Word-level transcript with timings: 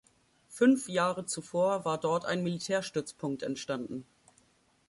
Fünf 0.49 0.89
Jahre 0.89 1.27
zuvor 1.27 1.85
war 1.85 1.99
dort 1.99 2.25
ein 2.25 2.41
Militärstützpunkt 2.41 3.43
entstanden. 3.43 4.07